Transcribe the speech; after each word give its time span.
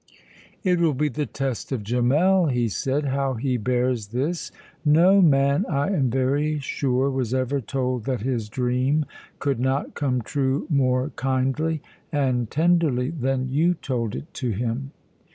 "It 0.63 0.79
will 0.79 0.95
be 0.95 1.09
the 1.09 1.27
test 1.27 1.71
of 1.71 1.83
Gemmell," 1.83 2.47
he 2.47 2.69
said, 2.69 3.05
"how 3.05 3.35
he 3.35 3.55
bears 3.57 4.07
this. 4.07 4.51
No 4.83 5.21
man, 5.21 5.63
I 5.69 5.89
am 5.89 6.09
very 6.09 6.57
sure, 6.57 7.07
was 7.11 7.35
ever 7.35 7.61
told 7.61 8.05
that 8.05 8.21
his 8.21 8.49
dream 8.49 9.05
could 9.37 9.59
not 9.59 9.93
come 9.93 10.23
true 10.23 10.65
more 10.71 11.11
kindly 11.17 11.83
and 12.11 12.49
tenderly 12.49 13.11
than 13.11 13.49
you 13.49 13.75
told 13.75 14.15
it 14.15 14.33
to 14.33 14.49
him." 14.49 14.89